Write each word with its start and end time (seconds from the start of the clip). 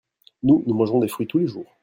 nous, 0.41 0.63
nous 0.65 0.73
mangeons 0.73 0.97
des 0.97 1.07
fruits 1.07 1.27
tous 1.27 1.37
les 1.37 1.45
jours. 1.45 1.71